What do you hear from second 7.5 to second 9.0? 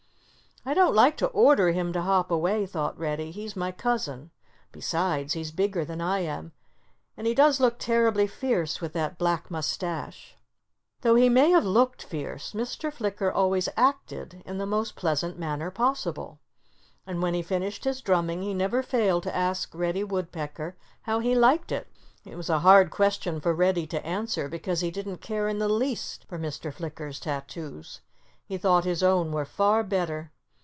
look terribly fierce with